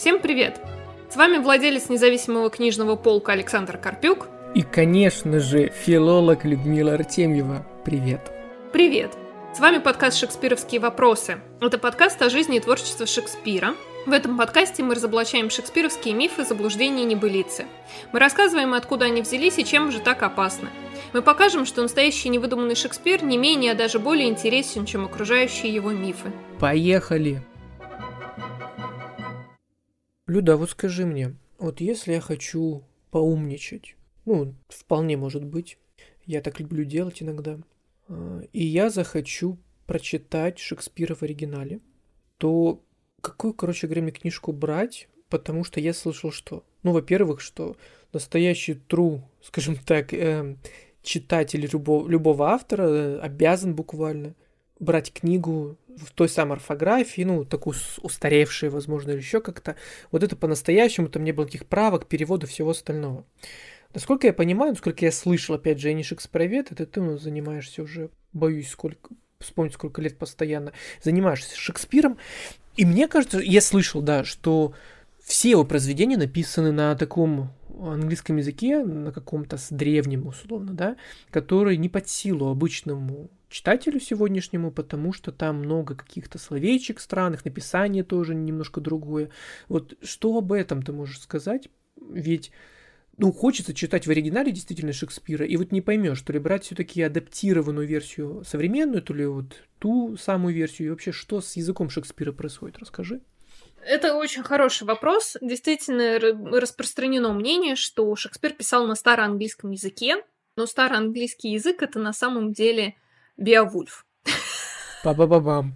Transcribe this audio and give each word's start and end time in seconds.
Всем 0.00 0.18
привет! 0.18 0.58
С 1.10 1.16
вами 1.16 1.36
владелец 1.36 1.90
независимого 1.90 2.48
книжного 2.48 2.96
полка 2.96 3.32
Александр 3.32 3.76
Карпюк. 3.76 4.28
И, 4.54 4.62
конечно 4.62 5.40
же, 5.40 5.68
филолог 5.68 6.46
Людмила 6.46 6.94
Артемьева. 6.94 7.66
Привет! 7.84 8.32
Привет! 8.72 9.10
С 9.54 9.60
вами 9.60 9.76
подкаст 9.76 10.16
«Шекспировские 10.16 10.80
вопросы». 10.80 11.40
Это 11.60 11.76
подкаст 11.76 12.22
о 12.22 12.30
жизни 12.30 12.56
и 12.56 12.60
творчестве 12.60 13.04
Шекспира. 13.04 13.74
В 14.06 14.12
этом 14.12 14.38
подкасте 14.38 14.82
мы 14.82 14.94
разоблачаем 14.94 15.50
шекспировские 15.50 16.14
мифы, 16.14 16.46
заблуждения 16.46 17.02
и 17.02 17.04
небылицы. 17.06 17.66
Мы 18.14 18.20
рассказываем, 18.20 18.72
откуда 18.72 19.04
они 19.04 19.20
взялись 19.20 19.58
и 19.58 19.66
чем 19.66 19.92
же 19.92 20.00
так 20.00 20.22
опасны. 20.22 20.70
Мы 21.12 21.20
покажем, 21.20 21.66
что 21.66 21.82
настоящий 21.82 22.30
невыдуманный 22.30 22.74
Шекспир 22.74 23.22
не 23.22 23.36
менее, 23.36 23.72
а 23.72 23.74
даже 23.74 23.98
более 23.98 24.30
интересен, 24.30 24.86
чем 24.86 25.04
окружающие 25.04 25.74
его 25.74 25.90
мифы. 25.90 26.32
Поехали! 26.58 27.42
Люда, 30.30 30.56
вот 30.56 30.70
скажи 30.70 31.06
мне, 31.06 31.34
вот 31.58 31.80
если 31.80 32.12
я 32.12 32.20
хочу 32.20 32.84
поумничать, 33.10 33.96
ну, 34.26 34.54
вполне 34.68 35.16
может 35.16 35.44
быть, 35.44 35.76
я 36.24 36.40
так 36.40 36.60
люблю 36.60 36.84
делать 36.84 37.20
иногда, 37.20 37.58
а, 38.06 38.40
и 38.52 38.64
я 38.64 38.90
захочу 38.90 39.58
прочитать 39.88 40.60
Шекспира 40.60 41.16
в 41.16 41.24
оригинале, 41.24 41.80
то 42.38 42.80
какую, 43.20 43.54
короче 43.54 43.88
говоря, 43.88 44.02
мне 44.02 44.12
книжку 44.12 44.52
брать? 44.52 45.08
Потому 45.28 45.64
что 45.64 45.80
я 45.80 45.92
слышал, 45.92 46.30
что, 46.30 46.62
ну, 46.84 46.92
во-первых, 46.92 47.40
что 47.40 47.76
настоящий 48.12 48.80
true, 48.88 49.22
скажем 49.42 49.74
так, 49.84 50.14
э, 50.14 50.54
читатель 51.02 51.68
любого, 51.72 52.08
любого 52.08 52.50
автора 52.50 52.84
э, 52.84 53.18
обязан 53.18 53.74
буквально 53.74 54.36
брать 54.80 55.12
книгу 55.12 55.76
в 55.96 56.10
той 56.12 56.28
самой 56.28 56.56
орфографии, 56.56 57.22
ну, 57.22 57.44
такую 57.44 57.76
устаревшую, 58.02 58.72
возможно, 58.72 59.10
или 59.10 59.18
еще 59.18 59.40
как-то. 59.40 59.76
Вот 60.10 60.22
это 60.22 60.34
по-настоящему, 60.34 61.08
там 61.08 61.22
не 61.22 61.32
было 61.32 61.44
никаких 61.44 61.66
правок, 61.66 62.06
перевода, 62.06 62.46
всего 62.46 62.70
остального. 62.70 63.24
Насколько 63.92 64.28
я 64.28 64.32
понимаю, 64.32 64.72
насколько 64.72 65.04
я 65.04 65.12
слышал, 65.12 65.54
опять 65.54 65.80
же, 65.80 65.88
я 65.88 65.94
не 65.94 66.02
шекспировед, 66.02 66.72
это 66.72 66.86
ты 66.86 67.00
ну, 67.00 67.18
занимаешься 67.18 67.82
уже, 67.82 68.10
боюсь, 68.32 68.70
сколько, 68.70 69.10
вспомнить, 69.38 69.74
сколько 69.74 70.00
лет 70.00 70.16
постоянно 70.16 70.72
занимаешься 71.02 71.56
Шекспиром. 71.56 72.16
И 72.76 72.84
мне 72.84 73.08
кажется, 73.08 73.40
я 73.40 73.60
слышал, 73.60 74.00
да, 74.00 74.24
что 74.24 74.74
все 75.22 75.50
его 75.50 75.64
произведения 75.64 76.16
написаны 76.16 76.72
на 76.72 76.94
таком 76.94 77.52
английском 77.80 78.36
языке, 78.36 78.84
на 78.84 79.12
каком-то 79.12 79.56
с 79.56 79.68
древнем, 79.70 80.26
условно, 80.26 80.72
да, 80.72 80.96
который 81.30 81.76
не 81.76 81.88
под 81.88 82.08
силу 82.08 82.48
обычному 82.48 83.30
читателю 83.50 84.00
сегодняшнему, 84.00 84.70
потому 84.70 85.12
что 85.12 85.32
там 85.32 85.56
много 85.56 85.94
каких-то 85.94 86.38
словечек 86.38 87.00
странных, 87.00 87.44
написание 87.44 88.04
тоже 88.04 88.34
немножко 88.34 88.80
другое. 88.80 89.30
Вот 89.68 89.94
что 90.02 90.38
об 90.38 90.52
этом 90.52 90.82
ты 90.82 90.92
можешь 90.92 91.20
сказать? 91.20 91.68
Ведь 92.00 92.52
ну, 93.18 93.32
хочется 93.32 93.74
читать 93.74 94.06
в 94.06 94.10
оригинале 94.10 94.50
действительно 94.50 94.94
Шекспира, 94.94 95.44
и 95.44 95.56
вот 95.58 95.72
не 95.72 95.82
поймешь, 95.82 96.22
то 96.22 96.32
ли 96.32 96.38
брать 96.38 96.64
все-таки 96.64 97.02
адаптированную 97.02 97.86
версию 97.86 98.44
современную, 98.46 99.02
то 99.02 99.12
ли 99.12 99.26
вот 99.26 99.62
ту 99.78 100.16
самую 100.16 100.54
версию, 100.54 100.88
и 100.88 100.90
вообще, 100.90 101.12
что 101.12 101.42
с 101.42 101.54
языком 101.56 101.90
Шекспира 101.90 102.32
происходит, 102.32 102.78
расскажи. 102.78 103.20
Это 103.84 104.14
очень 104.14 104.42
хороший 104.42 104.84
вопрос. 104.84 105.36
Действительно, 105.40 106.18
распространено 106.58 107.32
мнение, 107.32 107.76
что 107.76 108.14
Шекспир 108.16 108.54
писал 108.54 108.86
на 108.86 108.94
староанглийском 108.94 109.70
языке, 109.70 110.24
но 110.56 110.66
староанглийский 110.66 111.52
язык 111.52 111.82
это 111.82 111.98
на 111.98 112.12
самом 112.12 112.52
деле 112.52 112.94
Беовульф. 113.40 114.04
Ба-ба-ба-бам. 115.02 115.74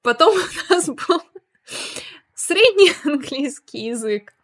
Потом 0.00 0.34
у 0.34 0.72
нас 0.72 0.86
был 0.86 1.22
средний 2.34 2.92
английский 3.04 3.86
язык, 3.86 4.34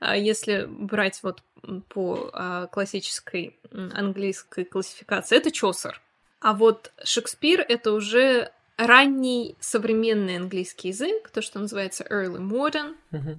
а 0.00 0.16
если 0.16 0.66
брать 0.68 1.20
вот 1.22 1.42
по 1.88 2.30
а, 2.32 2.66
классической 2.66 3.58
английской 3.70 4.64
классификации, 4.64 5.36
это 5.36 5.50
Чосер. 5.50 6.02
А 6.40 6.52
вот 6.52 6.92
Шекспир— 7.04 7.60
это 7.68 7.92
уже 7.92 8.52
ранний 8.76 9.56
современный 9.60 10.36
английский 10.36 10.88
язык, 10.88 11.30
то, 11.30 11.42
что 11.42 11.60
называется 11.60 12.04
early 12.10 12.38
modern. 12.38 12.96
Uh-huh. 13.12 13.38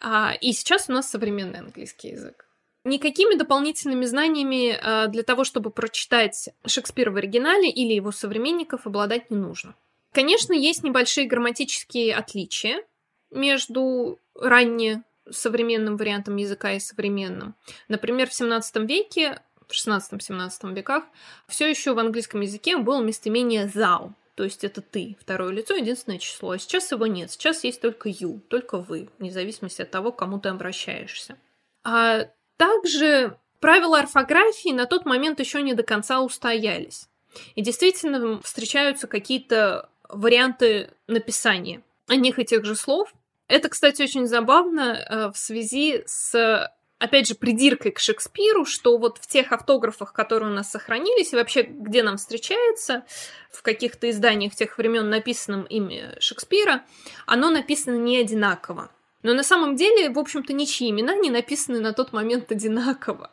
А, 0.00 0.34
и 0.40 0.52
сейчас 0.52 0.88
у 0.88 0.92
нас 0.92 1.10
современный 1.10 1.58
английский 1.58 2.10
язык. 2.10 2.43
Никакими 2.84 3.34
дополнительными 3.34 4.04
знаниями 4.04 4.78
а, 4.80 5.06
для 5.06 5.22
того, 5.22 5.44
чтобы 5.44 5.70
прочитать 5.70 6.50
Шекспира 6.66 7.10
в 7.10 7.16
оригинале 7.16 7.70
или 7.70 7.94
его 7.94 8.12
современников, 8.12 8.86
обладать 8.86 9.30
не 9.30 9.38
нужно. 9.38 9.74
Конечно, 10.12 10.52
есть 10.52 10.84
небольшие 10.84 11.26
грамматические 11.26 12.14
отличия 12.14 12.84
между 13.30 14.20
ранне 14.34 15.02
современным 15.30 15.96
вариантом 15.96 16.36
языка 16.36 16.72
и 16.72 16.78
современным. 16.78 17.54
Например, 17.88 18.28
в 18.28 18.34
17 18.34 18.76
веке, 18.88 19.40
в 19.66 19.72
16-17 19.72 20.74
веках, 20.74 21.04
все 21.48 21.68
еще 21.68 21.94
в 21.94 21.98
английском 21.98 22.42
языке 22.42 22.76
было 22.76 23.02
местоимение 23.02 23.66
thou, 23.66 24.12
то 24.34 24.44
есть 24.44 24.64
это 24.64 24.82
ты, 24.82 25.16
второе 25.20 25.52
лицо, 25.52 25.74
единственное 25.74 26.18
число. 26.18 26.50
А 26.50 26.58
сейчас 26.58 26.90
его 26.92 27.06
нет, 27.06 27.30
сейчас 27.30 27.64
есть 27.64 27.80
только 27.80 28.08
you, 28.08 28.40
только 28.40 28.78
вы, 28.78 29.08
вне 29.18 29.30
зависимости 29.30 29.82
от 29.82 29.90
того, 29.90 30.12
к 30.12 30.18
кому 30.18 30.40
ты 30.40 30.48
обращаешься. 30.48 31.38
А 31.84 32.28
также 32.56 33.36
правила 33.60 34.00
орфографии 34.00 34.72
на 34.72 34.86
тот 34.86 35.06
момент 35.06 35.40
еще 35.40 35.62
не 35.62 35.74
до 35.74 35.82
конца 35.82 36.20
устоялись. 36.20 37.08
И 37.54 37.62
действительно 37.62 38.40
встречаются 38.42 39.06
какие-то 39.06 39.88
варианты 40.08 40.90
написания 41.06 41.82
одних 42.06 42.38
и 42.38 42.44
тех 42.44 42.64
же 42.64 42.76
слов. 42.76 43.12
Это, 43.48 43.68
кстати, 43.68 44.02
очень 44.02 44.26
забавно 44.26 44.80
э, 44.80 45.32
в 45.32 45.36
связи 45.36 46.02
с 46.06 46.70
опять 46.98 47.28
же, 47.28 47.34
придиркой 47.34 47.92
к 47.92 47.98
Шекспиру, 47.98 48.64
что 48.64 48.96
вот 48.96 49.18
в 49.18 49.26
тех 49.26 49.52
автографах, 49.52 50.12
которые 50.12 50.50
у 50.50 50.54
нас 50.54 50.70
сохранились, 50.70 51.32
и 51.32 51.36
вообще 51.36 51.62
где 51.62 52.02
нам 52.02 52.16
встречается, 52.16 53.04
в 53.50 53.62
каких-то 53.62 54.08
изданиях 54.10 54.54
тех 54.54 54.78
времен 54.78 55.10
написанном 55.10 55.64
имя 55.64 56.16
Шекспира, 56.20 56.82
оно 57.26 57.50
написано 57.50 57.96
не 57.96 58.16
одинаково. 58.18 58.90
Но 59.24 59.32
на 59.32 59.42
самом 59.42 59.74
деле, 59.74 60.10
в 60.10 60.18
общем-то, 60.18 60.52
ничьи 60.52 60.90
имена 60.90 61.14
не 61.16 61.30
написаны 61.30 61.80
на 61.80 61.94
тот 61.94 62.12
момент 62.12 62.52
одинаково. 62.52 63.30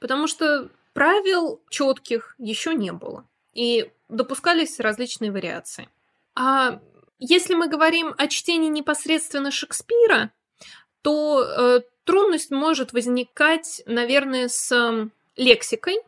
Потому 0.00 0.26
что 0.26 0.70
правил 0.94 1.60
четких 1.68 2.34
еще 2.38 2.74
не 2.74 2.90
было. 2.90 3.26
И 3.52 3.90
допускались 4.08 4.80
различные 4.80 5.30
вариации. 5.30 5.90
А 6.34 6.80
если 7.18 7.54
мы 7.54 7.68
говорим 7.68 8.14
о 8.16 8.28
чтении 8.28 8.70
непосредственно 8.70 9.50
Шекспира, 9.50 10.30
то 11.02 11.42
э, 11.42 11.80
трудность 12.04 12.50
может 12.50 12.94
возникать, 12.94 13.82
наверное, 13.84 14.48
с 14.48 15.10
лексикой. 15.36 15.98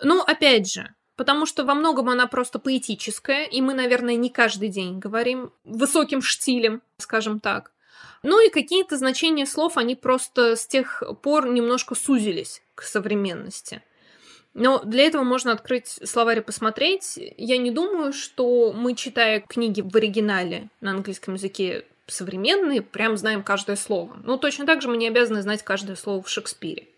Но 0.00 0.22
опять 0.22 0.70
же, 0.70 0.94
потому 1.16 1.46
что 1.46 1.64
во 1.64 1.74
многом 1.74 2.10
она 2.10 2.26
просто 2.26 2.58
поэтическая, 2.58 3.46
и 3.46 3.62
мы, 3.62 3.72
наверное, 3.72 4.16
не 4.16 4.28
каждый 4.28 4.68
день 4.68 4.98
говорим 4.98 5.50
высоким 5.64 6.20
штилем, 6.20 6.82
скажем 6.98 7.40
так. 7.40 7.72
Ну 8.26 8.44
и 8.44 8.50
какие-то 8.50 8.96
значения 8.96 9.46
слов, 9.46 9.76
они 9.76 9.94
просто 9.94 10.56
с 10.56 10.66
тех 10.66 11.00
пор 11.22 11.48
немножко 11.48 11.94
сузились 11.94 12.60
к 12.74 12.82
современности. 12.82 13.82
Но 14.52 14.80
для 14.80 15.04
этого 15.04 15.22
можно 15.22 15.52
открыть 15.52 16.00
словарь 16.02 16.38
и 16.38 16.42
посмотреть. 16.42 17.16
Я 17.36 17.56
не 17.56 17.70
думаю, 17.70 18.12
что 18.12 18.72
мы, 18.72 18.96
читая 18.96 19.44
книги 19.46 19.80
в 19.80 19.94
оригинале 19.94 20.70
на 20.80 20.90
английском 20.90 21.34
языке, 21.34 21.84
современные, 22.08 22.82
прям 22.82 23.16
знаем 23.16 23.44
каждое 23.44 23.76
слово. 23.76 24.16
Ну, 24.24 24.38
точно 24.38 24.66
так 24.66 24.82
же 24.82 24.88
мы 24.88 24.96
не 24.96 25.06
обязаны 25.06 25.40
знать 25.42 25.62
каждое 25.62 25.94
слово 25.94 26.20
в 26.20 26.28
Шекспире. 26.28 26.88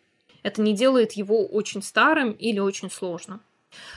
Это 0.42 0.62
не 0.62 0.72
делает 0.72 1.12
его 1.12 1.44
очень 1.44 1.82
старым 1.82 2.32
или 2.32 2.58
очень 2.58 2.90
сложным. 2.90 3.42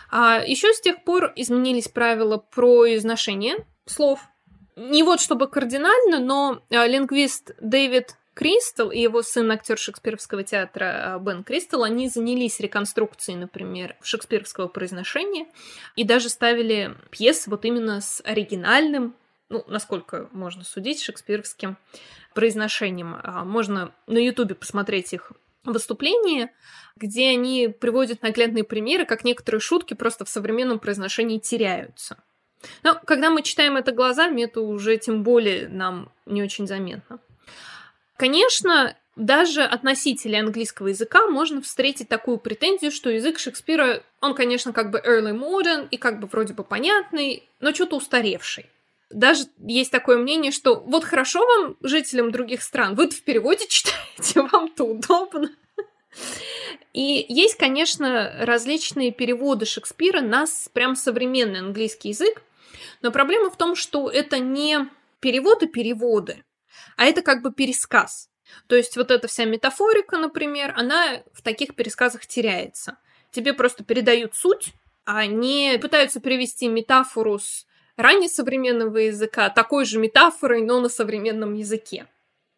А 0.10 0.44
еще 0.46 0.74
с 0.74 0.82
тех 0.82 1.06
пор 1.06 1.32
изменились 1.38 1.88
правила 1.88 2.40
про 2.40 2.94
изношение 2.94 3.66
слов. 3.86 4.20
Не 4.76 5.04
вот 5.04 5.20
чтобы 5.20 5.48
кардинально, 5.48 6.20
но 6.20 6.62
а, 6.70 6.88
лингвист 6.88 7.52
Дэвид 7.60 8.16
Кристал 8.34 8.92
и 8.92 9.00
его 9.00 9.22
сын, 9.22 9.52
актер 9.52 9.78
Шекспировского 9.78 10.44
театра 10.44 11.16
а, 11.16 11.20
Бен 11.20 11.44
Кристал, 11.44 11.84
они 11.84 12.08
занялись 12.08 12.60
реконструкцией, 12.60 13.38
например, 13.38 13.98
шекспировского 14.02 14.68
произношения 14.68 15.48
и 15.96 16.04
даже 16.04 16.30
ставили 16.30 16.96
пьесы 17.10 17.50
вот 17.50 17.66
именно 17.66 18.02
с 18.02 18.22
оригинальным 18.24 19.16
ну, 19.52 19.66
насколько 19.68 20.30
можно 20.32 20.64
судить, 20.64 21.02
шекспировским 21.02 21.78
произношением. 22.34 23.20
А, 23.22 23.44
можно 23.44 23.94
на 24.08 24.18
Ютубе 24.18 24.56
посмотреть 24.56 25.12
их 25.12 25.34
выступления, 25.66 26.54
где 26.96 27.30
они 27.30 27.68
приводят 27.68 28.22
наглядные 28.22 28.64
примеры, 28.64 29.06
как 29.06 29.24
некоторые 29.24 29.60
шутки 29.60 29.94
просто 29.94 30.26
в 30.26 30.30
современном 30.30 30.80
произношении 30.80 31.38
теряются. 31.38 32.18
Но 32.84 33.00
когда 33.06 33.30
мы 33.30 33.42
читаем 33.42 33.78
это 33.78 33.92
глазами, 33.92 34.44
это 34.44 34.62
уже 34.62 34.98
тем 34.98 35.24
более 35.24 35.68
нам 35.68 36.12
не 36.26 36.44
очень 36.44 36.68
заметно. 36.68 37.20
Конечно, 38.18 38.96
даже 39.16 39.64
от 39.64 39.84
английского 40.40 40.88
языка 40.88 41.28
можно 41.28 41.62
встретить 41.62 42.08
такую 42.08 42.38
претензию, 42.38 42.92
что 42.92 43.10
язык 43.10 43.40
Шекспира, 43.40 44.04
он, 44.22 44.34
конечно, 44.34 44.74
как 44.74 44.90
бы 44.92 45.02
early 45.06 45.38
modern 45.38 45.88
и 45.90 45.98
как 45.98 46.20
бы 46.20 46.28
вроде 46.28 46.54
бы 46.54 46.64
понятный, 46.64 47.44
но 47.60 47.74
что-то 47.74 47.98
устаревший. 47.98 48.68
даже 49.10 49.46
есть 49.60 49.92
такое 49.92 50.18
мнение, 50.18 50.52
что 50.52 50.80
вот 50.80 51.04
хорошо 51.04 51.46
вам, 51.46 51.76
жителям 51.82 52.32
других 52.32 52.62
стран, 52.62 52.96
вы 52.96 53.10
в 53.10 53.24
переводе 53.24 53.66
читаете, 53.70 54.42
вам-то 54.42 54.86
удобно. 54.86 55.50
И 56.94 57.26
есть, 57.30 57.56
конечно, 57.56 58.34
различные 58.40 59.12
переводы 59.12 59.66
Шекспира 59.66 60.22
на 60.22 60.46
прям 60.74 60.96
современный 60.96 61.60
английский 61.60 62.10
язык, 62.10 62.42
но 63.02 63.12
проблема 63.12 63.50
в 63.50 63.58
том, 63.58 63.76
что 63.76 64.10
это 64.10 64.40
не 64.40 64.90
переводы-переводы, 65.20 66.44
а 66.98 67.06
это 67.06 67.22
как 67.22 67.42
бы 67.42 67.54
пересказ. 67.54 68.30
То 68.68 68.76
есть 68.76 68.98
вот 68.98 69.12
эта 69.12 69.28
вся 69.28 69.46
метафорика, 69.46 70.18
например, 70.18 70.74
она 70.76 71.24
в 71.34 71.42
таких 71.42 71.76
пересказах 71.76 72.26
теряется. 72.26 72.98
Тебе 73.32 73.54
просто 73.54 73.84
передают 73.84 74.36
суть, 74.36 74.74
а 75.06 75.26
не 75.26 75.78
пытаются 75.80 76.20
перевести 76.20 76.68
метафору 76.68 77.40
с 77.40 77.66
раннесовременного 77.98 78.98
языка 78.98 79.50
такой 79.50 79.86
же 79.86 80.00
метафорой, 80.00 80.62
но 80.62 80.80
на 80.80 80.90
современном 80.90 81.54
языке. 81.54 82.08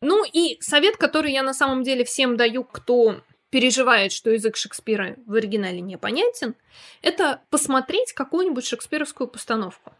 Ну 0.02 0.26
и 0.26 0.58
совет, 0.62 0.98
который 0.98 1.32
я 1.32 1.44
на 1.44 1.54
самом 1.54 1.84
деле 1.84 2.04
всем 2.04 2.38
даю, 2.38 2.64
кто 2.64 3.22
переживает, 3.50 4.12
что 4.12 4.32
язык 4.32 4.56
Шекспира 4.56 5.16
в 5.28 5.36
оригинале 5.36 5.80
непонятен, 5.80 6.56
это 7.02 7.42
посмотреть 7.50 8.12
какую-нибудь 8.14 8.66
шекспировскую 8.66 9.28
постановку. 9.28 9.94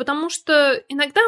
Потому 0.00 0.30
что 0.30 0.82
иногда 0.88 1.20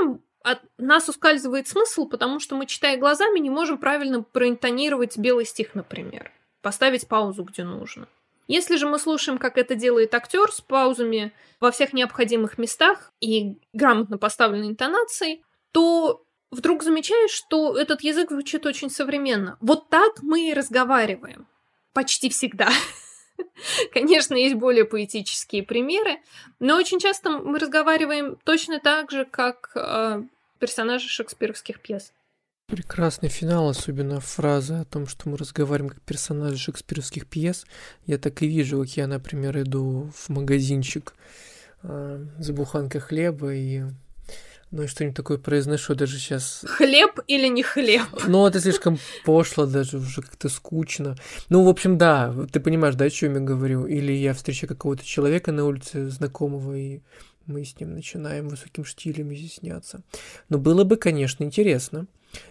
от 0.42 0.62
нас 0.78 1.06
ускальзывает 1.06 1.68
смысл, 1.68 2.08
потому 2.08 2.40
что 2.40 2.56
мы, 2.56 2.64
читая 2.64 2.96
глазами, 2.96 3.38
не 3.38 3.50
можем 3.50 3.76
правильно 3.76 4.22
проинтонировать 4.22 5.18
белый 5.18 5.44
стих, 5.44 5.74
например. 5.74 6.32
Поставить 6.62 7.06
паузу, 7.06 7.44
где 7.44 7.64
нужно. 7.64 8.08
Если 8.48 8.76
же 8.76 8.88
мы 8.88 8.98
слушаем, 8.98 9.36
как 9.36 9.58
это 9.58 9.74
делает 9.74 10.14
актер 10.14 10.50
с 10.50 10.62
паузами 10.62 11.34
во 11.60 11.70
всех 11.70 11.92
необходимых 11.92 12.56
местах 12.56 13.12
и 13.20 13.58
грамотно 13.74 14.16
поставленной 14.16 14.68
интонацией, 14.68 15.44
то 15.72 16.24
вдруг 16.50 16.82
замечаешь, 16.82 17.30
что 17.30 17.76
этот 17.76 18.00
язык 18.00 18.30
звучит 18.30 18.64
очень 18.64 18.88
современно. 18.88 19.58
Вот 19.60 19.90
так 19.90 20.22
мы 20.22 20.48
и 20.48 20.54
разговариваем 20.54 21.46
почти 21.92 22.30
всегда. 22.30 22.70
Конечно, 23.92 24.34
есть 24.34 24.56
более 24.56 24.84
поэтические 24.84 25.62
примеры, 25.62 26.18
но 26.60 26.76
очень 26.76 26.98
часто 26.98 27.30
мы 27.30 27.58
разговариваем 27.58 28.36
точно 28.44 28.80
так 28.80 29.10
же, 29.10 29.24
как 29.24 29.70
э, 29.74 30.22
персонажи 30.58 31.08
шекспировских 31.08 31.80
пьес. 31.80 32.12
Прекрасный 32.66 33.28
финал, 33.28 33.68
особенно 33.68 34.20
фраза 34.20 34.80
о 34.80 34.84
том, 34.84 35.06
что 35.06 35.28
мы 35.28 35.36
разговариваем 35.36 35.90
как 35.90 36.02
персонажи 36.02 36.56
шекспировских 36.56 37.26
пьес. 37.26 37.66
Я 38.06 38.18
так 38.18 38.40
и 38.42 38.46
вижу, 38.46 38.80
как 38.80 38.96
я, 38.96 39.06
например, 39.06 39.60
иду 39.60 40.10
в 40.14 40.28
магазинчик 40.30 41.14
э, 41.82 42.24
за 42.38 42.52
буханкой 42.52 43.00
хлеба 43.00 43.52
и 43.52 43.82
ну 44.72 44.88
что-нибудь 44.88 45.16
такое 45.16 45.38
произношу 45.38 45.94
даже 45.94 46.18
сейчас. 46.18 46.64
Хлеб 46.66 47.20
или 47.28 47.46
не 47.46 47.62
хлеб? 47.62 48.02
Ну, 48.26 48.46
это 48.46 48.58
слишком 48.58 48.98
пошло 49.24 49.66
даже, 49.66 49.98
уже 49.98 50.22
как-то 50.22 50.48
скучно. 50.48 51.16
Ну, 51.50 51.62
в 51.62 51.68
общем, 51.68 51.98
да, 51.98 52.34
ты 52.50 52.58
понимаешь, 52.58 52.94
да, 52.94 53.04
о 53.04 53.10
чем 53.10 53.34
я 53.34 53.40
говорю? 53.40 53.86
Или 53.86 54.12
я 54.12 54.32
встречаю 54.32 54.68
какого-то 54.68 55.04
человека 55.04 55.52
на 55.52 55.66
улице 55.66 56.08
знакомого, 56.08 56.74
и 56.74 57.00
мы 57.46 57.64
с 57.64 57.78
ним 57.78 57.94
начинаем 57.94 58.48
высоким 58.48 58.84
штилем 58.84 59.32
изъясняться. 59.34 60.02
Но 60.48 60.58
было 60.58 60.84
бы, 60.84 60.96
конечно, 60.96 61.44
интересно. 61.44 62.06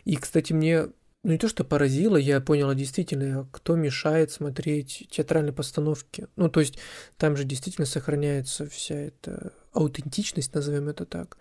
И, 0.05 0.15
кстати, 0.15 0.53
мне 0.53 0.89
ну 1.23 1.31
не 1.31 1.37
то, 1.37 1.47
что 1.47 1.63
поразило, 1.63 2.17
я 2.17 2.41
поняла 2.41 2.73
действительно, 2.73 3.47
кто 3.51 3.75
мешает 3.75 4.31
смотреть 4.31 5.07
театральные 5.11 5.53
постановки. 5.53 6.27
Ну, 6.35 6.49
то 6.49 6.59
есть 6.59 6.79
там 7.17 7.35
же 7.35 7.43
действительно 7.43 7.85
сохраняется 7.85 8.67
вся 8.67 8.95
эта 8.95 9.53
аутентичность, 9.73 10.53
назовем 10.53 10.89
это 10.89 11.05
так. 11.05 11.37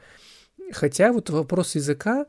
Хотя 0.72 1.12
вот 1.12 1.30
вопрос 1.30 1.74
языка, 1.74 2.26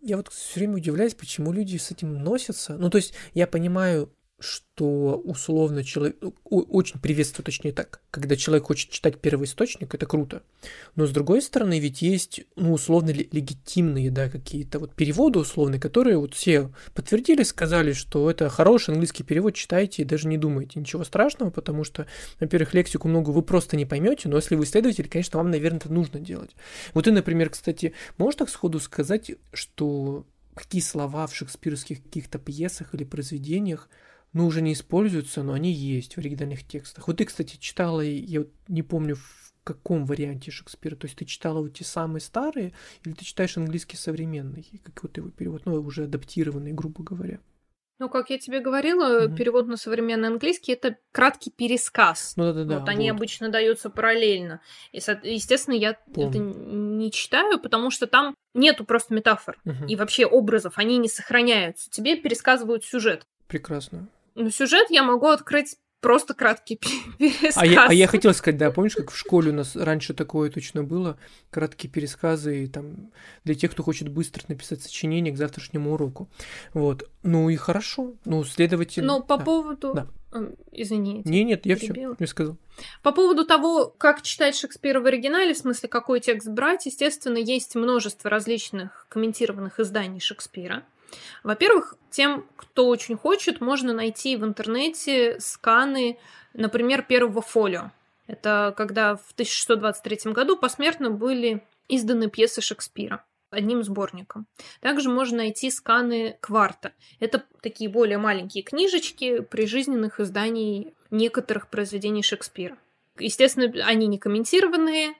я 0.00 0.16
вот 0.16 0.28
все 0.28 0.60
время 0.60 0.76
удивляюсь, 0.76 1.14
почему 1.14 1.52
люди 1.52 1.76
с 1.76 1.90
этим 1.90 2.22
носятся. 2.22 2.76
Ну, 2.76 2.90
то 2.90 2.96
есть 2.96 3.14
я 3.34 3.46
понимаю 3.46 4.12
что 4.40 5.16
условно 5.16 5.84
человек 5.84 6.16
очень 6.44 6.98
приветствую, 6.98 7.44
точнее 7.44 7.72
так, 7.72 8.00
когда 8.10 8.36
человек 8.36 8.66
хочет 8.66 8.90
читать 8.90 9.20
первый 9.20 9.44
источник, 9.44 9.94
это 9.94 10.06
круто. 10.06 10.42
Но 10.96 11.06
с 11.06 11.10
другой 11.10 11.42
стороны, 11.42 11.78
ведь 11.78 12.00
есть, 12.00 12.40
ну, 12.56 12.72
условно 12.72 13.10
легитимные, 13.10 14.10
да, 14.10 14.30
какие-то 14.30 14.78
вот 14.78 14.94
переводы 14.94 15.38
условные, 15.38 15.78
которые 15.78 16.16
вот 16.16 16.34
все 16.34 16.70
подтвердили, 16.94 17.42
сказали, 17.42 17.92
что 17.92 18.30
это 18.30 18.48
хороший 18.48 18.92
английский 18.92 19.22
перевод, 19.22 19.54
читайте 19.54 20.02
и 20.02 20.06
даже 20.06 20.26
не 20.26 20.38
думайте 20.38 20.80
ничего 20.80 21.04
страшного, 21.04 21.50
потому 21.50 21.84
что, 21.84 22.06
во-первых, 22.40 22.72
лексику 22.72 23.08
много 23.08 23.30
вы 23.30 23.42
просто 23.42 23.76
не 23.76 23.84
поймете, 23.84 24.30
но 24.30 24.36
если 24.36 24.54
вы 24.54 24.64
исследователь, 24.64 25.08
конечно, 25.08 25.38
вам, 25.38 25.50
наверное, 25.50 25.80
это 25.80 25.92
нужно 25.92 26.18
делать. 26.18 26.56
Вот 26.94 27.04
ты, 27.04 27.12
например, 27.12 27.50
кстати, 27.50 27.92
можешь 28.16 28.38
так 28.38 28.48
сходу 28.48 28.80
сказать, 28.80 29.32
что 29.52 30.24
какие 30.54 30.80
слова 30.80 31.26
в 31.26 31.34
шекспировских 31.34 32.02
каких-то 32.02 32.38
пьесах 32.38 32.94
или 32.94 33.04
произведениях 33.04 33.88
ну, 34.32 34.46
уже 34.46 34.62
не 34.62 34.72
используются, 34.72 35.42
но 35.42 35.52
они 35.52 35.72
есть 35.72 36.14
в 36.14 36.18
оригинальных 36.18 36.66
текстах. 36.66 37.08
Вот 37.08 37.16
ты, 37.16 37.24
кстати, 37.24 37.56
читала, 37.56 38.00
я 38.00 38.40
вот 38.40 38.50
не 38.68 38.82
помню, 38.82 39.16
в 39.16 39.52
каком 39.64 40.04
варианте 40.04 40.50
Шекспира. 40.50 40.96
То 40.96 41.06
есть 41.06 41.18
ты 41.18 41.24
читала 41.24 41.60
вот 41.60 41.74
те 41.74 41.84
самые 41.84 42.20
старые, 42.20 42.72
или 43.04 43.12
ты 43.12 43.24
читаешь 43.24 43.56
английский 43.56 43.96
современный, 43.96 44.80
как 44.84 45.02
вот 45.02 45.16
его 45.16 45.30
перевод, 45.30 45.62
ну, 45.66 45.74
уже 45.74 46.04
адаптированный, 46.04 46.72
грубо 46.72 47.02
говоря. 47.02 47.40
Ну, 47.98 48.08
как 48.08 48.30
я 48.30 48.38
тебе 48.38 48.60
говорила, 48.60 49.26
mm-hmm. 49.26 49.36
перевод 49.36 49.66
на 49.66 49.76
современный 49.76 50.28
английский 50.28 50.72
это 50.72 50.96
краткий 51.12 51.50
пересказ. 51.50 52.32
Ну 52.36 52.44
да, 52.44 52.52
да, 52.54 52.64
да. 52.64 52.78
Вот 52.78 52.88
они 52.88 53.10
обычно 53.10 53.50
даются 53.50 53.90
параллельно. 53.90 54.62
И, 54.92 54.96
естественно, 54.96 55.74
я 55.74 55.98
Помню. 56.14 56.30
это 56.30 56.38
не 56.38 57.12
читаю, 57.12 57.60
потому 57.60 57.90
что 57.90 58.06
там 58.06 58.34
нету 58.54 58.86
просто 58.86 59.12
метафор 59.12 59.60
mm-hmm. 59.66 59.86
и 59.86 59.96
вообще 59.96 60.24
образов, 60.24 60.78
они 60.78 60.96
не 60.96 61.10
сохраняются. 61.10 61.90
Тебе 61.90 62.16
пересказывают 62.16 62.84
сюжет. 62.86 63.26
Прекрасно. 63.48 64.08
Ну, 64.34 64.50
сюжет 64.50 64.90
я 64.90 65.02
могу 65.02 65.26
открыть 65.26 65.76
просто 66.00 66.34
краткий 66.34 66.76
пересказ. 67.18 67.56
А 67.56 67.66
я, 67.66 67.86
а 67.86 67.92
я 67.92 68.06
хотел 68.06 68.34
сказать, 68.34 68.58
да, 68.58 68.70
помнишь, 68.70 68.94
как 68.94 69.10
в 69.10 69.16
школе 69.16 69.50
у 69.50 69.54
нас 69.54 69.76
раньше 69.76 70.14
такое 70.14 70.50
точно 70.50 70.82
было? 70.82 71.18
Краткие 71.50 71.90
пересказы 71.90 72.64
и 72.64 72.66
там 72.66 73.12
для 73.44 73.54
тех, 73.54 73.70
кто 73.70 73.82
хочет 73.82 74.08
быстро 74.08 74.44
написать 74.48 74.82
сочинение 74.82 75.32
к 75.32 75.36
завтрашнему 75.36 75.92
уроку. 75.92 76.28
Вот. 76.74 77.08
Ну 77.22 77.50
и 77.50 77.56
хорошо. 77.56 78.14
Ну, 78.24 78.44
следовательно... 78.44 79.06
Но 79.06 79.22
по 79.22 79.36
да. 79.36 79.44
поводу... 79.44 79.94
Да. 79.94 80.06
Извини. 80.70 81.22
Не, 81.24 81.42
нет, 81.42 81.66
я 81.66 81.74
все 81.74 81.92
не 82.18 82.26
сказал. 82.26 82.56
По 83.02 83.10
поводу 83.10 83.44
того, 83.44 83.86
как 83.86 84.22
читать 84.22 84.54
Шекспира 84.54 85.00
в 85.00 85.06
оригинале, 85.06 85.54
в 85.54 85.58
смысле, 85.58 85.88
какой 85.88 86.20
текст 86.20 86.48
брать, 86.48 86.86
естественно, 86.86 87.36
есть 87.36 87.74
множество 87.74 88.30
различных 88.30 89.06
комментированных 89.08 89.80
изданий 89.80 90.20
Шекспира. 90.20 90.84
Во-первых, 91.42 91.94
тем, 92.10 92.46
кто 92.56 92.88
очень 92.88 93.16
хочет, 93.16 93.60
можно 93.60 93.92
найти 93.92 94.36
в 94.36 94.44
интернете 94.44 95.38
сканы, 95.40 96.18
например, 96.52 97.02
первого 97.02 97.42
фолио. 97.42 97.92
Это 98.26 98.74
когда 98.76 99.16
в 99.16 99.32
1623 99.32 100.32
году 100.32 100.56
посмертно 100.56 101.10
были 101.10 101.64
изданы 101.88 102.28
пьесы 102.28 102.60
Шекспира 102.60 103.24
одним 103.50 103.82
сборником. 103.82 104.46
Также 104.80 105.08
можно 105.08 105.38
найти 105.38 105.70
сканы 105.70 106.38
кварта. 106.40 106.92
Это 107.18 107.44
такие 107.62 107.90
более 107.90 108.18
маленькие 108.18 108.62
книжечки 108.62 109.40
прижизненных 109.40 110.20
изданий 110.20 110.94
некоторых 111.10 111.68
произведений 111.68 112.22
Шекспира. 112.22 112.78
Естественно, 113.18 113.84
они 113.84 114.06
не 114.06 114.18
комментированные. 114.18 115.14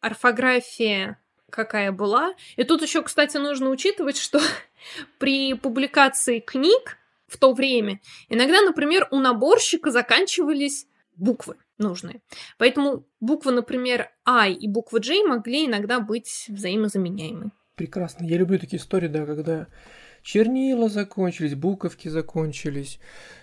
Орфография 0.00 1.18
какая 1.50 1.92
была. 1.92 2.34
И 2.56 2.64
тут 2.64 2.82
еще, 2.82 3.02
кстати, 3.02 3.36
нужно 3.36 3.70
учитывать, 3.70 4.16
что 4.16 4.40
при 5.18 5.54
публикации 5.54 6.40
книг 6.40 6.98
в 7.26 7.38
то 7.38 7.52
время 7.52 8.00
иногда, 8.28 8.62
например, 8.62 9.08
у 9.10 9.18
наборщика 9.18 9.90
заканчивались 9.90 10.86
буквы 11.16 11.56
нужные. 11.78 12.20
Поэтому 12.58 13.06
буквы, 13.20 13.52
например, 13.52 14.10
I 14.24 14.52
и 14.52 14.68
буква 14.68 14.98
J 14.98 15.24
могли 15.26 15.66
иногда 15.66 16.00
быть 16.00 16.46
взаимозаменяемы. 16.48 17.50
Прекрасно. 17.74 18.24
Я 18.24 18.38
люблю 18.38 18.58
такие 18.58 18.80
истории, 18.80 19.08
да, 19.08 19.26
когда 19.26 19.66
чернила 20.26 20.88
закончились, 20.88 21.54
буковки 21.54 22.08
закончились, 22.08 22.98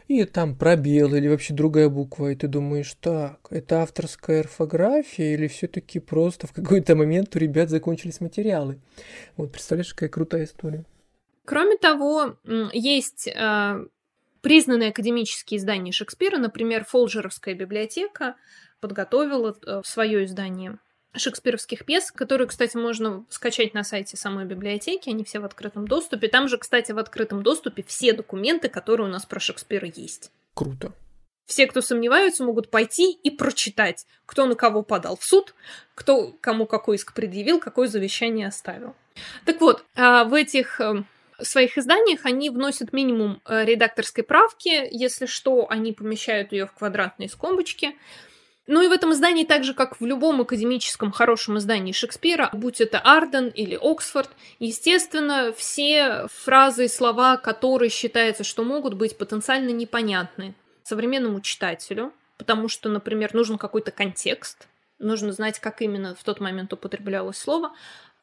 и 0.10 0.26
там 0.26 0.56
пробел 0.56 1.16
или 1.16 1.30
вообще 1.30 1.54
другая 1.54 1.88
буква, 1.88 2.32
и 2.32 2.36
ты 2.36 2.48
думаешь, 2.48 2.94
так, 3.00 3.40
это 3.50 3.82
авторская 3.82 4.42
орфография 4.42 5.34
или 5.34 5.48
все-таки 5.48 6.00
просто 6.00 6.46
в 6.46 6.52
какой-то 6.52 6.96
момент 6.96 7.36
у 7.36 7.40
ребят 7.40 7.70
закончились 7.70 8.20
материалы. 8.20 8.82
Вот, 9.38 9.54
представляешь, 9.54 9.94
какая 9.94 10.10
крутая 10.10 10.44
история. 10.44 10.84
Кроме 11.46 11.78
того, 11.78 12.36
есть 12.74 13.28
э, 13.28 13.86
признанные 14.42 14.90
академические 14.90 15.60
издания 15.60 15.94
Шекспира, 15.94 16.38
например, 16.38 16.84
Фолджеровская 16.84 17.56
библиотека 17.56 18.36
подготовила 18.82 19.56
э, 19.66 19.82
свое 19.86 20.26
издание 20.26 20.80
шекспировских 21.16 21.86
пьес, 21.86 22.12
которые, 22.12 22.48
кстати, 22.48 22.76
можно 22.78 23.26
скачать 23.30 23.74
на 23.74 23.84
сайте 23.84 24.18
самой 24.18 24.46
библиотеки, 24.46 25.10
они 25.10 25.24
все 25.24 25.40
в 25.40 25.46
открытом 25.46 25.88
доступе. 25.88 26.28
Там 26.28 26.48
же, 26.48 26.58
кстати, 26.58 26.92
в 26.92 26.98
открытом 26.98 27.44
доступе 27.44 27.84
все 27.84 28.14
документы, 28.14 28.70
которые 28.70 29.08
у 29.08 29.12
нас 29.12 29.26
про 29.26 29.40
Шекспира 29.40 29.88
есть. 29.88 30.32
Круто. 30.54 30.92
Все, 31.46 31.68
кто 31.68 31.82
сомневаются, 31.82 32.44
могут 32.44 32.72
пойти 32.72 33.12
и 33.12 33.30
прочитать, 33.30 34.06
кто 34.26 34.46
на 34.46 34.56
кого 34.56 34.82
подал 34.82 35.18
в 35.18 35.24
суд, 35.24 35.54
кто 35.94 36.34
кому 36.40 36.66
какой 36.66 36.96
иск 36.96 37.14
предъявил, 37.14 37.60
какое 37.60 37.88
завещание 37.88 38.48
оставил. 38.48 38.96
Так 39.46 39.60
вот, 39.60 39.84
а, 39.96 40.24
в 40.24 40.34
этих 40.34 40.80
эм, 40.80 41.06
своих 41.42 41.78
изданиях 41.78 42.26
они 42.26 42.50
вносят 42.50 42.94
минимум 42.94 43.42
э, 43.46 43.66
редакторской 43.66 44.24
правки, 44.24 44.88
если 44.92 45.26
что, 45.26 45.68
они 45.70 45.92
помещают 45.92 46.52
ее 46.52 46.66
в 46.66 46.74
квадратные 46.74 47.30
скобочки. 47.30 47.96
Ну 48.66 48.82
и 48.82 48.88
в 48.88 48.92
этом 48.92 49.12
издании, 49.12 49.44
так 49.44 49.66
же 49.66 49.74
как 49.74 50.00
в 50.00 50.06
любом 50.06 50.40
академическом 50.40 51.12
хорошем 51.12 51.58
издании 51.58 51.92
Шекспира, 51.92 52.50
будь 52.54 52.80
это 52.80 53.00
Арден 53.00 53.50
или 53.50 53.78
Оксфорд, 53.82 54.30
естественно, 54.60 55.54
все 55.56 56.28
фразы 56.32 56.86
и 56.86 56.88
слова, 56.88 57.36
которые 57.36 57.90
считается, 57.90 58.46
что 58.46 58.64
могут 58.64 58.94
быть 58.94 59.18
потенциально 59.18 59.70
непонятны 59.70 60.56
современному 60.84 61.42
читателю, 61.42 62.14
потому 62.38 62.70
что, 62.70 62.90
например, 62.90 63.34
нужен 63.34 63.58
какой-то 63.58 63.92
контекст, 63.92 64.68
нужно 64.98 65.34
знать, 65.34 65.60
как 65.60 65.82
именно 65.82 66.16
в 66.16 66.24
тот 66.24 66.40
момент 66.40 66.72
употреблялось 66.72 67.38
слово, 67.38 67.74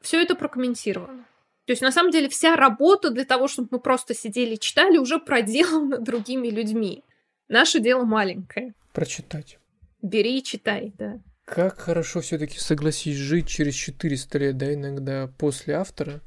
все 0.01 0.23
это 0.23 0.35
прокомментировано. 0.35 1.27
То 1.67 1.73
есть, 1.73 1.83
на 1.83 1.93
самом 1.93 2.11
деле, 2.11 2.31
вся 2.31 2.57
работа 2.57 3.11
для 3.11 3.25
того, 3.25 3.47
чтобы 3.47 3.69
мы 3.73 3.79
просто 3.79 4.15
сидели 4.15 4.55
и 4.55 4.59
читали, 4.59 4.97
уже 4.97 5.19
проделана 5.19 5.99
другими 6.01 6.49
людьми. 6.49 7.05
Наше 7.49 7.79
дело 7.79 8.05
маленькое. 8.05 8.75
Прочитать. 8.93 9.60
Бери 10.03 10.39
и 10.39 10.43
читай, 10.43 10.93
да. 10.99 11.21
Как 11.45 11.81
хорошо 11.81 12.21
все-таки 12.21 12.59
согласись 12.59 13.17
жить 13.17 13.49
через 13.49 13.75
400 13.75 14.39
лет, 14.39 14.57
да, 14.57 14.73
иногда 14.73 15.29
после 15.39 15.75
автора, 15.75 16.21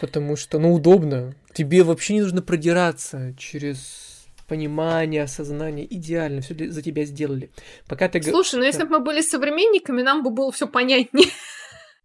потому 0.00 0.36
что, 0.36 0.58
ну, 0.58 0.72
удобно. 0.72 1.34
Тебе 1.52 1.82
вообще 1.82 2.14
не 2.14 2.22
нужно 2.22 2.42
продираться 2.42 3.34
через 3.38 4.26
понимание, 4.48 5.22
осознание. 5.22 5.86
Идеально, 5.94 6.40
все 6.40 6.54
за 6.70 6.82
тебя 6.82 7.04
сделали. 7.04 7.50
Пока 7.86 8.08
ты... 8.08 8.22
Слушай, 8.22 8.56
ну 8.56 8.60
да. 8.62 8.66
если 8.66 8.84
бы 8.84 8.90
мы 8.90 9.00
были 9.00 9.20
современниками, 9.20 10.02
нам 10.02 10.22
бы 10.22 10.30
было 10.30 10.50
все 10.52 10.66
понятнее. 10.66 11.28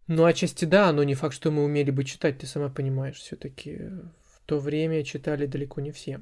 Ну, 0.06 0.24
отчасти 0.24 0.64
да, 0.64 0.92
но 0.92 1.04
не 1.04 1.14
факт, 1.14 1.34
что 1.34 1.52
мы 1.52 1.62
умели 1.62 1.92
бы 1.92 2.02
читать, 2.02 2.38
ты 2.38 2.46
сама 2.46 2.68
понимаешь, 2.68 3.16
все-таки 3.18 3.76
в 3.76 4.40
то 4.44 4.58
время 4.58 5.04
читали 5.04 5.46
далеко 5.46 5.80
не 5.80 5.92
все. 5.92 6.20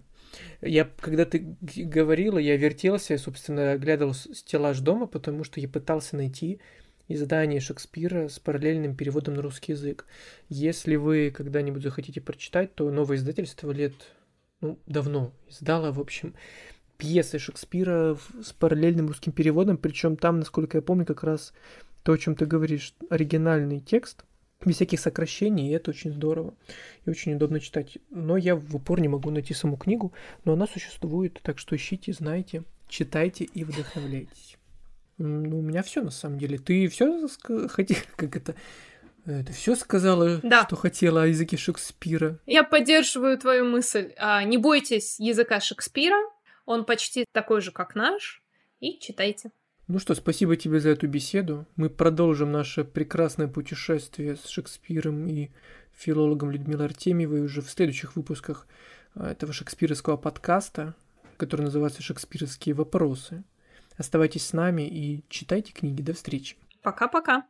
Я, 0.60 0.88
когда 1.00 1.24
ты 1.24 1.56
говорила, 1.60 2.38
я 2.38 2.56
вертелся, 2.56 3.14
я, 3.14 3.18
собственно, 3.18 3.72
оглядывал 3.72 4.14
стеллаж 4.14 4.80
дома, 4.80 5.06
потому 5.06 5.44
что 5.44 5.60
я 5.60 5.68
пытался 5.68 6.16
найти 6.16 6.60
издание 7.08 7.60
Шекспира 7.60 8.28
с 8.28 8.38
параллельным 8.38 8.94
переводом 8.94 9.34
на 9.34 9.42
русский 9.42 9.72
язык. 9.72 10.06
Если 10.48 10.96
вы 10.96 11.30
когда-нибудь 11.34 11.82
захотите 11.82 12.20
прочитать, 12.20 12.74
то 12.74 12.90
новое 12.90 13.16
издательство 13.16 13.70
лет, 13.70 13.94
ну, 14.60 14.78
давно 14.86 15.32
издало, 15.48 15.92
в 15.92 16.00
общем, 16.00 16.34
пьесы 16.98 17.38
Шекспира 17.38 18.18
с 18.42 18.52
параллельным 18.52 19.08
русским 19.08 19.32
переводом, 19.32 19.78
причем 19.78 20.16
там, 20.16 20.40
насколько 20.40 20.78
я 20.78 20.82
помню, 20.82 21.06
как 21.06 21.22
раз 21.22 21.52
то, 22.02 22.12
о 22.12 22.18
чем 22.18 22.34
ты 22.34 22.46
говоришь, 22.46 22.94
оригинальный 23.08 23.80
текст, 23.80 24.24
без 24.64 24.76
всяких 24.76 25.00
сокращений, 25.00 25.68
и 25.68 25.72
это 25.72 25.90
очень 25.90 26.12
здорово 26.12 26.54
и 27.06 27.10
очень 27.10 27.34
удобно 27.34 27.60
читать. 27.60 27.98
Но 28.10 28.36
я 28.36 28.56
в 28.56 28.74
упор 28.74 29.00
не 29.00 29.08
могу 29.08 29.30
найти 29.30 29.54
саму 29.54 29.76
книгу, 29.76 30.12
но 30.44 30.54
она 30.54 30.66
существует, 30.66 31.38
так 31.42 31.58
что 31.58 31.76
ищите, 31.76 32.12
знайте, 32.12 32.64
читайте 32.88 33.44
и 33.44 33.64
вдохновляйтесь. 33.64 34.56
Ну, 35.18 35.58
у 35.58 35.62
меня 35.62 35.82
все 35.82 36.02
на 36.02 36.10
самом 36.10 36.38
деле. 36.38 36.58
Ты 36.58 36.88
все 36.88 37.28
хотел, 37.68 37.96
как 38.16 38.36
это, 38.36 38.54
ты 39.24 39.52
все 39.52 39.74
сказала, 39.76 40.40
да. 40.42 40.64
что 40.64 40.76
хотела 40.76 41.22
о 41.22 41.26
языке 41.26 41.56
Шекспира? 41.56 42.38
Я 42.46 42.64
поддерживаю 42.64 43.38
твою 43.38 43.64
мысль. 43.64 44.12
А, 44.16 44.42
не 44.44 44.58
бойтесь 44.58 45.20
языка 45.20 45.60
Шекспира, 45.60 46.18
он 46.66 46.84
почти 46.84 47.24
такой 47.32 47.60
же, 47.60 47.72
как 47.72 47.94
наш, 47.94 48.42
и 48.80 48.98
читайте. 48.98 49.50
Ну 49.88 49.98
что, 49.98 50.14
спасибо 50.14 50.54
тебе 50.54 50.80
за 50.80 50.90
эту 50.90 51.08
беседу. 51.08 51.64
Мы 51.76 51.88
продолжим 51.88 52.52
наше 52.52 52.84
прекрасное 52.84 53.48
путешествие 53.48 54.36
с 54.36 54.46
Шекспиром 54.46 55.26
и 55.26 55.48
филологом 55.94 56.50
Людмилой 56.50 56.84
Артемьевой 56.84 57.40
уже 57.40 57.62
в 57.62 57.70
следующих 57.70 58.14
выпусках 58.14 58.66
а, 59.14 59.30
этого 59.30 59.54
шекспировского 59.54 60.18
подкаста, 60.18 60.94
который 61.38 61.62
называется 61.62 62.02
«Шекспировские 62.02 62.74
вопросы». 62.74 63.44
Оставайтесь 63.96 64.46
с 64.46 64.52
нами 64.52 64.82
и 64.82 65.24
читайте 65.30 65.72
книги. 65.72 66.02
До 66.02 66.12
встречи. 66.12 66.56
Пока-пока. 66.82 67.46